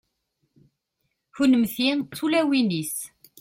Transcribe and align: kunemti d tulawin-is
kunemti 1.35 1.89
d 2.07 2.07
tulawin-is 2.17 2.95